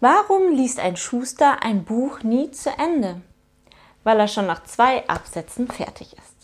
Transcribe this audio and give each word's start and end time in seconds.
Warum 0.00 0.52
liest 0.52 0.78
ein 0.78 0.96
Schuster 0.96 1.62
ein 1.64 1.84
Buch 1.84 2.22
nie 2.22 2.52
zu 2.52 2.70
Ende? 2.70 3.20
Weil 4.04 4.20
er 4.20 4.28
schon 4.28 4.46
nach 4.46 4.62
zwei 4.62 5.08
Absätzen 5.08 5.66
fertig 5.66 6.12
ist. 6.12 6.37